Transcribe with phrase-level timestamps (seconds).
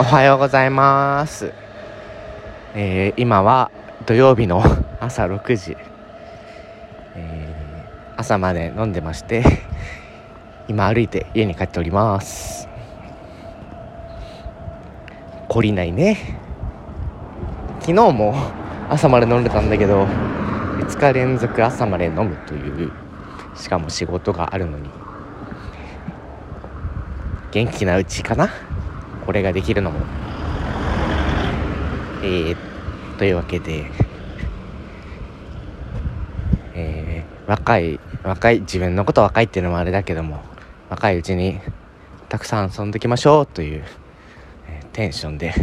[0.00, 1.52] おはようございます、
[2.74, 3.70] えー今は
[4.06, 4.62] 土曜日の
[4.98, 5.76] 朝6時、
[7.16, 9.44] えー朝まで飲んでまして
[10.68, 12.66] 今歩いて家に帰っております。
[15.50, 16.16] 懲りないね。
[17.80, 18.34] 昨日も
[18.88, 20.06] 朝まで飲んでたんだけど
[20.78, 22.90] 2日連続朝まで飲むという
[23.54, 24.88] しかも仕事があるのに
[27.50, 28.48] 元気なうちかな。
[29.30, 30.00] これができるのも。
[32.20, 32.56] えー、
[33.16, 33.86] というわけで。
[36.74, 40.40] えー若い若い自分のこと若いっていうのもあれだけども
[40.88, 41.58] 若いうちに
[42.28, 43.84] たくさん遊んできましょうという、
[44.68, 45.54] えーテンションで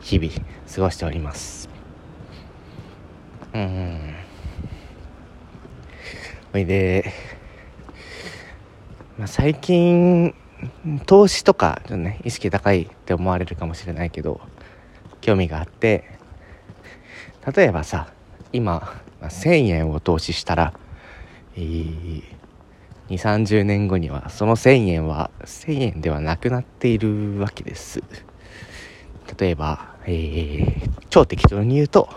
[0.00, 0.32] 日々
[0.72, 1.68] 過ごしております。
[3.52, 4.14] うん
[6.52, 7.12] ほいで、
[9.18, 10.34] まあ、最近
[11.06, 14.40] 投資とかちょっとね意識高いって思われるかもしれないけど
[15.20, 16.18] 興味があって
[17.54, 18.12] 例えばさ
[18.52, 20.72] 今、1,000円を投資したら、
[21.54, 22.22] えー、
[23.10, 28.02] 2 3 0年後にはその1,000円は1,000円ではなくなっているわけです。
[29.38, 32.10] 例えば、えー超適当に言うと、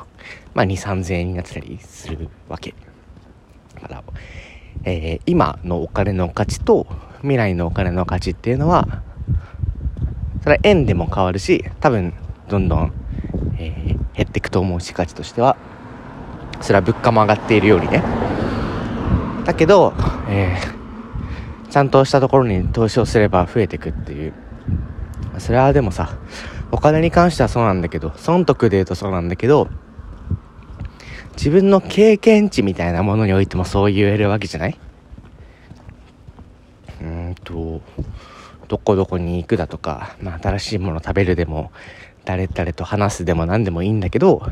[0.53, 2.73] まあ、2 3 0 0 0円になってたりするわけ。
[3.75, 4.03] だから、
[4.83, 6.87] えー今のお金の価値と
[7.21, 9.01] 未来のお金の価値っていうのは
[10.41, 12.13] それは円でも変わるし多分
[12.49, 12.93] どんどん、
[13.57, 15.55] えー減っていくと思うし価値としては。
[16.59, 18.03] それは物価も上がっているようにね。
[19.45, 19.93] だけど、
[20.29, 20.81] えー
[21.71, 24.33] ちゃんとしたところに投資をすれば増えていくっていう。
[25.39, 26.17] それはでもさ
[26.71, 29.69] お金に関してはそうなんだけど損得で言うとそうなんだけど
[31.37, 34.77] 自分の経験値みたいなものにおいてもそう言えるわけじゃない？
[37.31, 37.81] うーんと
[38.67, 41.71] どこどこに行くだとか、まあ、新しいもの食べるでも
[42.23, 44.43] 誰々と話すでも何でもいいんだけど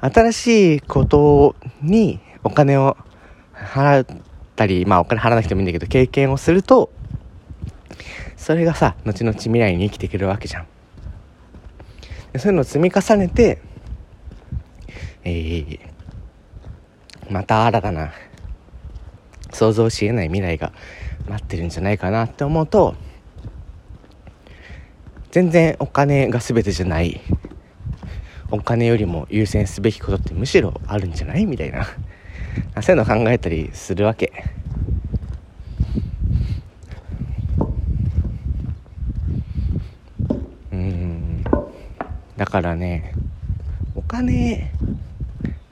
[0.00, 2.96] 新しいことにお金を
[3.54, 4.20] 払っ
[4.56, 6.90] たりまあお金払わなくてもいいんだけど経験をすると
[8.36, 10.66] それがさ後々未来に生きてくるわけじゃん。
[12.38, 13.60] そういうのを積み重ねて
[15.24, 15.90] えー
[17.28, 18.12] また新たな
[19.52, 20.72] 想像しえない未来が
[21.28, 22.94] 待ってるんじゃないかなって思うと
[25.30, 27.20] 全然お金が全てじゃない。
[28.50, 31.86] お金よりも優先すべきことってむしろあるんじゃないみたいな。
[32.82, 34.32] そういうの考えたりするわけ。
[40.72, 41.44] うん。
[42.36, 43.14] だからね
[43.94, 44.72] お金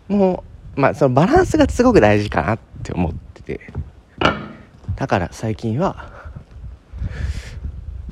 [0.07, 0.45] も
[0.77, 3.28] まあそのバランスがすごく大事かなって思って
[4.99, 6.11] だから最近は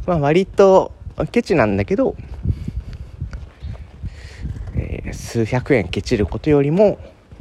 [0.07, 0.93] まあ割と
[1.33, 2.15] ケチなんだけど、
[4.77, 6.99] えー数百円ケチることよりも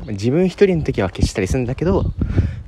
[0.08, 2.06] 自分一人の時はケチったりするんだけど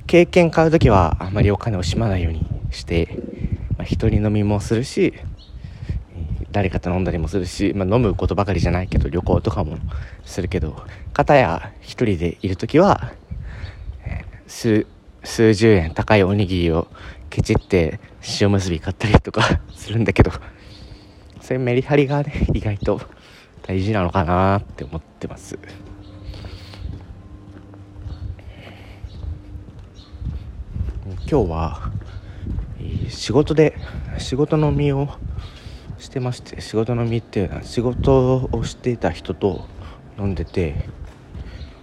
[0.06, 3.08] 経験買う時はあまりお金を惜しまないようにして、
[3.76, 5.14] まあ、一人飲みもするし
[6.52, 9.78] 誰かと飲んだりもするし、まあ、飲むことばかりじゃないけど旅行とかも
[10.24, 10.76] するけど
[11.12, 13.12] 片や一人でいる時は、
[14.04, 14.86] えー数
[15.28, 16.88] 数十円高いおにぎりを
[17.28, 18.00] ケチって
[18.40, 20.32] 塩むすび買ったりとか するんだけど
[21.42, 22.98] そういうメリハリがね意外と
[23.62, 25.58] 大事なのかなって思ってます。
[31.30, 31.92] 今日は、
[33.10, 33.76] 仕事で
[34.16, 35.08] 仕事のみを
[35.98, 39.66] してまして仕事のみっていうのは仕事をしていた人と
[40.18, 40.88] 飲んでて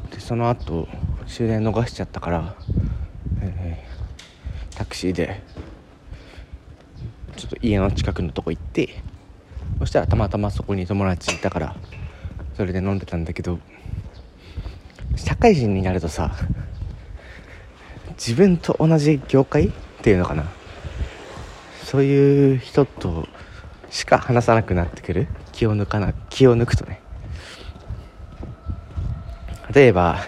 [0.10, 0.88] でその後
[1.28, 2.56] 終電逃しちゃったから、
[3.58, 3.96] えー
[4.76, 5.42] タクシーで
[7.38, 8.90] ちょっと家の近くのとこ行って
[9.80, 11.76] そしたらたまたまそこに友達いたから
[12.56, 13.60] それで飲んでたんだけど
[15.16, 16.36] 社会人になるとさ
[18.18, 20.46] 自分と同じ業界っていうのかな
[21.84, 23.28] そういう人と
[23.90, 27.02] しか話さなくなってくる気を抜かな気を抜くとね
[29.74, 30.20] 例えば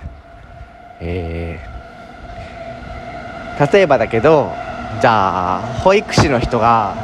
[1.01, 1.76] えー
[3.59, 4.51] 例えばだけど
[5.01, 6.95] じゃあ保育士の人が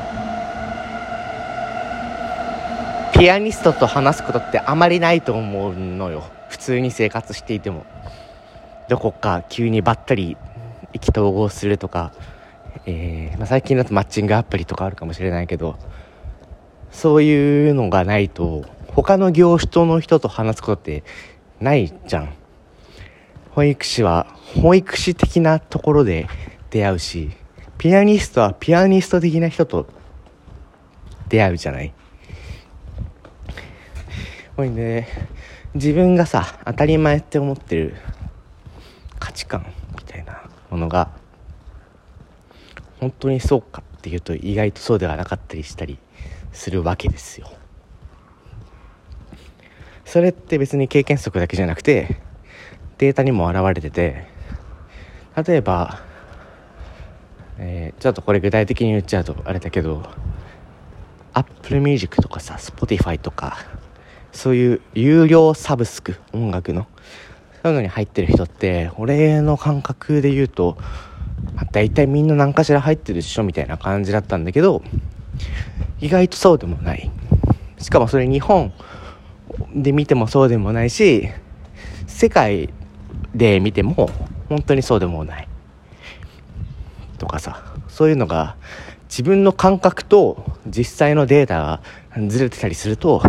[3.14, 6.24] ピアニストと話すことってあまりないと思うのよ。
[6.50, 7.86] 普通に生活していても。
[8.90, 10.38] どこか急にばったり
[10.92, 12.12] 意気投合するとか、
[12.86, 15.78] えーまあ、最近だとマッチングアプリとかあるかもしれないけど
[16.92, 21.04] そういうのがないと他の業種との人と話すことって
[21.60, 22.34] ないじゃん。
[23.56, 24.28] 保育士は
[24.62, 26.28] 保育士的なところで
[26.72, 27.32] 出会うし
[27.78, 29.88] ピアニストはピアニスト的な人と
[31.30, 31.94] 出会うじゃない。
[34.56, 35.08] これね
[35.74, 37.96] 自分がさ当たり前って思ってる
[39.20, 39.66] 価値観
[39.98, 41.10] みたいなものが
[43.00, 45.98] 本当にそうかっていうと意外とそうではなかったりしたり
[46.52, 47.52] するわけですよ。
[50.06, 52.22] それって別に経験則だけじゃなくて
[52.98, 54.28] データにも表れてて
[55.46, 56.02] 例えば、
[57.58, 60.04] えー、ちょっとこれ具体的に言っちゃうとあれだけど
[61.34, 63.58] Apple Music とかさ Spotify とか
[64.32, 66.88] そういう有料サブスク音楽の
[67.64, 70.78] そういうのに入ってる人って俺の感覚で言うと、
[71.72, 74.84] 大体みんな何かしら入ってるでしょみたいな感じだったんだけど
[76.02, 77.10] 意外とそうでもない。
[77.78, 78.74] しかもそれ日本
[79.74, 81.30] で見てもそうでもないし
[82.08, 82.70] 世界
[83.36, 84.10] で見ても
[84.50, 85.48] 本当にそうでもない。
[87.18, 88.56] とかさそういうのが
[89.08, 91.82] 自分の感覚と実際のデータが
[92.28, 93.22] ずれてたりすると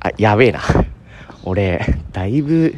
[0.00, 0.60] あやべえな。
[1.44, 1.80] 俺
[2.12, 2.74] だいぶ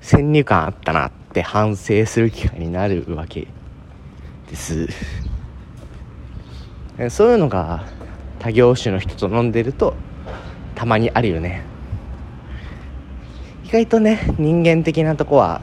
[0.00, 3.46] 先入観あったなって反省する機会になるわけ
[4.50, 4.88] です。
[7.10, 7.84] そういうのが
[8.38, 9.94] 他業種の人と飲んでると
[10.74, 11.62] たまにあるよね。
[13.72, 15.62] 外とね人間的なとこは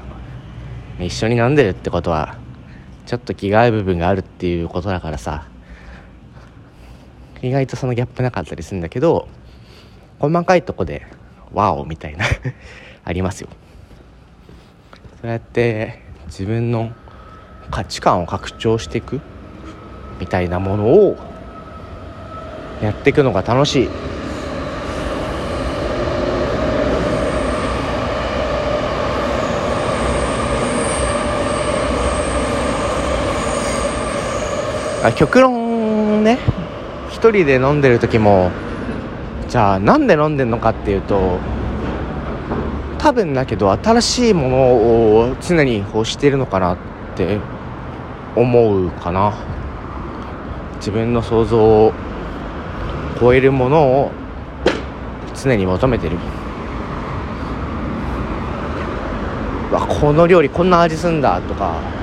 [0.99, 2.37] 一緒に飲んでるってことは
[3.05, 5.47] ちょっと気が合う部分があるっていうことだからさ。
[7.41, 9.29] 意外とそのギャップなかったりするんだけど
[10.19, 11.07] 細かいとこで
[11.53, 12.25] ワオみたいな
[13.05, 13.47] ありますよ。
[15.21, 16.91] そうやって自分の
[17.71, 19.21] 価値観を拡張していく
[20.19, 21.17] みたいなものを
[22.81, 23.89] やっていくのが楽しい。
[35.03, 36.37] あ極論ね。
[37.09, 38.51] 一人で飲んでる時も
[39.47, 41.39] じゃあなんで飲んでんのかっていうと
[42.97, 46.77] 多分だけど新しいものを常に欲してるのかなっ
[47.15, 47.39] て
[48.35, 49.33] 思うかな。
[50.77, 51.93] 自分の想像を
[53.19, 54.11] 超えるものを
[55.41, 56.17] 常に求めてる。
[59.71, 61.98] わこの料理こんな味すんだとか。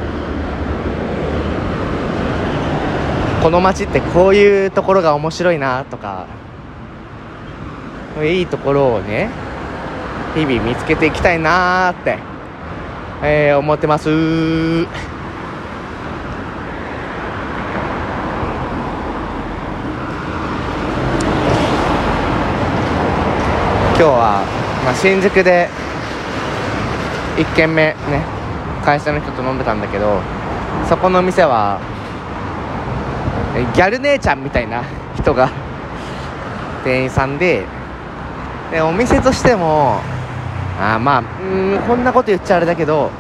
[3.47, 6.27] この街ってこういうところが面白いなとか
[8.21, 9.31] いいところをね
[10.35, 12.19] 日々見つけていきたいなーって、
[13.23, 14.09] えー、思ってます。
[14.11, 14.89] 今
[23.97, 24.43] 日は、
[24.85, 25.69] まあ、新宿で
[27.37, 28.25] 1軒目ね
[28.85, 30.21] 会社の人と飲んでたんだけど
[30.89, 31.79] そこの店は
[33.75, 34.85] ギャル姉ちゃんみたいな
[35.17, 35.51] 人が
[36.85, 37.65] 店員さんで
[38.71, 40.01] でお店としても
[40.79, 43.11] あまあんこんなこと言っちゃあれだけど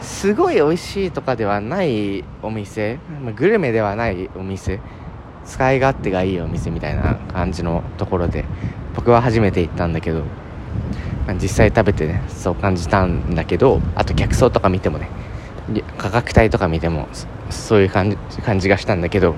[0.00, 2.98] すごい美味しいとかではないお店
[3.36, 4.80] グルメではないお店
[5.44, 8.44] 使い勝手がいいお店みたいな感じのところで
[8.94, 10.22] 僕は初めて行ったんだけど、
[11.34, 15.10] 実際食べてねそう感じたんだけどあと客層とか見てもね
[15.98, 17.08] 価格帯とか見ても
[17.50, 19.34] そういう感じ感じがしたんだけど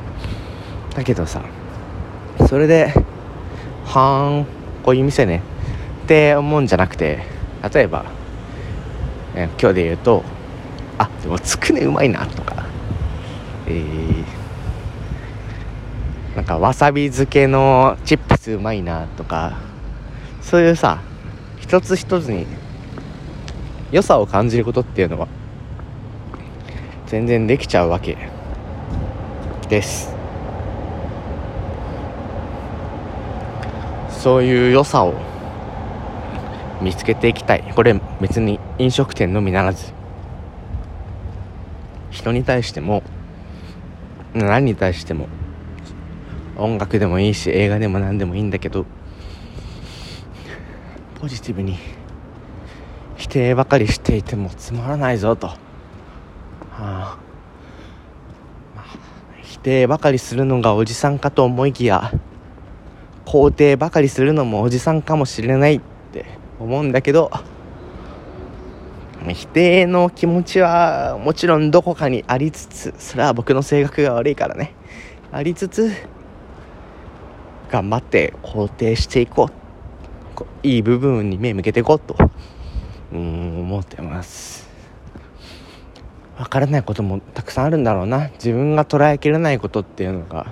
[0.96, 1.44] だけどさ
[2.48, 2.94] それで
[3.84, 4.46] はーん
[4.82, 5.42] こういう店ね
[6.04, 7.22] って思うんじゃなくて
[7.70, 8.06] 例えば、
[9.34, 10.22] え今日で言うと
[10.98, 12.64] あでもつくねうまいなとか
[13.66, 14.24] えー、
[16.36, 19.58] なんかわさび漬けのチップスうまいなとか
[20.40, 21.02] そういうさ
[21.58, 22.46] 一つ一つに
[23.90, 25.28] 良さを感じることっていうのは
[27.06, 28.16] 全然できちゃうわけ
[29.68, 30.15] です。
[34.26, 35.14] そういう良さを
[36.82, 37.72] 見つけていきたい。
[37.76, 39.92] これ別に飲食店のみならず。
[42.10, 43.04] 人に対しても
[44.34, 45.28] 何に対しても
[46.56, 48.84] 音楽でもいいし映画でも何でもいいんだけど
[51.20, 51.78] ポジティブに
[53.14, 55.56] 否定ばかりしていてもつまらないぞと、は
[56.72, 57.18] あ、
[59.42, 62.10] 否定ばかりするのがおじさんかと思いきや
[63.26, 65.80] 肯定ばかりするのもおじさんかもしれないっ
[66.12, 66.24] て
[66.58, 67.30] 思うんだけど
[69.28, 74.74] 否定の気持ちはもちろんどこかにありつつそれは僕の性格が悪いからね。
[75.32, 75.90] ありつつ
[77.68, 79.52] 頑張って肯定していこう。
[80.62, 82.16] いい部分に目向けていこうと
[83.12, 84.68] うん思ってます。
[86.38, 88.28] 分からないこともたくさんあるんだろうな。
[88.34, 90.46] 自分が捉えきれないことっていうのが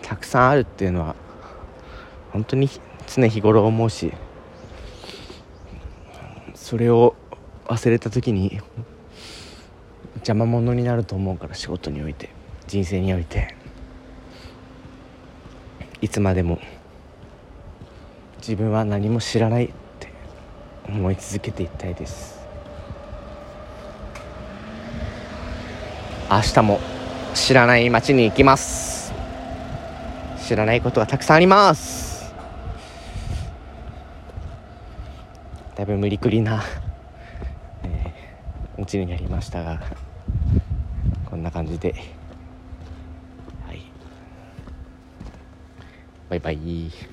[0.00, 1.14] たくさんあるっていうのは
[2.32, 2.68] 本当に
[3.06, 4.12] 常日頃思うし
[6.54, 7.14] それを
[7.66, 8.60] 忘れた時に
[10.16, 12.30] 邪魔者になると思うから仕事において
[12.66, 13.54] 人生において
[16.00, 16.58] いつまでも
[18.38, 19.68] 自分は何も知らないっ
[20.00, 20.08] て
[20.88, 22.42] 思い続けていきたいです。
[26.28, 26.80] 明日も
[27.34, 29.12] 知らない街に行きます。
[30.44, 32.11] 知らないことがたくさんあります。
[35.82, 36.62] だいぶ無理くりな、
[37.82, 39.80] えー、オチになりましたが
[41.28, 41.92] こんな感じで。
[43.66, 43.82] はい。
[46.30, 47.11] バイバイ。